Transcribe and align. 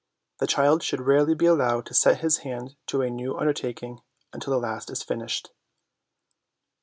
The 0.39 0.47
child 0.47 0.81
should 0.81 1.01
rarely 1.01 1.35
be 1.35 1.45
allowed 1.45 1.85
to 1.85 1.93
set 1.93 2.21
his 2.21 2.39
hand 2.39 2.75
to 2.87 3.03
a 3.03 3.09
new 3.11 3.37
undertaking 3.37 3.99
until 4.33 4.51
the 4.53 4.57
last 4.57 4.89
is 4.89 5.03
finished. 5.03 5.51